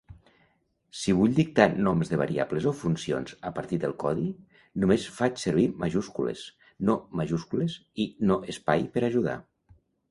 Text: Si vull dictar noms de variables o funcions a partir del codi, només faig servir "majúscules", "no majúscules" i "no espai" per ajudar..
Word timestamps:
Si 1.01 1.13
vull 1.17 1.35
dictar 1.39 1.67
noms 1.87 2.09
de 2.13 2.19
variables 2.21 2.65
o 2.71 2.73
funcions 2.79 3.35
a 3.51 3.53
partir 3.59 3.81
del 3.85 3.93
codi, 4.05 4.27
només 4.85 5.07
faig 5.21 5.39
servir 5.45 5.69
"majúscules", 5.85 6.45
"no 6.91 6.99
majúscules" 7.23 7.79
i 8.07 8.11
"no 8.33 8.43
espai" 8.57 8.93
per 8.97 9.09
ajudar.. 9.13 9.41